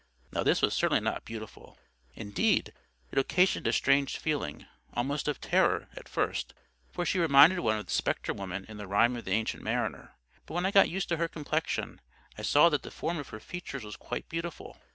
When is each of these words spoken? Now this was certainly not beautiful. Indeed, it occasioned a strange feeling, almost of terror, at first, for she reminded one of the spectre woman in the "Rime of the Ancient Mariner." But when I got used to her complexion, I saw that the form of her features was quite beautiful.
Now 0.31 0.41
this 0.41 0.63
was 0.63 0.73
certainly 0.73 0.99
not 0.99 1.25
beautiful. 1.25 1.77
Indeed, 2.15 2.73
it 3.11 3.19
occasioned 3.19 3.67
a 3.67 3.71
strange 3.71 4.17
feeling, 4.17 4.65
almost 4.95 5.27
of 5.27 5.39
terror, 5.39 5.89
at 5.95 6.09
first, 6.09 6.55
for 6.91 7.05
she 7.05 7.19
reminded 7.19 7.59
one 7.59 7.77
of 7.77 7.85
the 7.85 7.91
spectre 7.91 8.33
woman 8.33 8.65
in 8.67 8.77
the 8.77 8.87
"Rime 8.87 9.15
of 9.15 9.25
the 9.25 9.31
Ancient 9.33 9.61
Mariner." 9.61 10.15
But 10.47 10.55
when 10.55 10.65
I 10.65 10.71
got 10.71 10.89
used 10.89 11.07
to 11.09 11.17
her 11.17 11.27
complexion, 11.27 12.01
I 12.35 12.41
saw 12.41 12.67
that 12.69 12.81
the 12.81 12.89
form 12.89 13.19
of 13.19 13.29
her 13.29 13.39
features 13.39 13.83
was 13.83 13.95
quite 13.95 14.27
beautiful. 14.27 14.79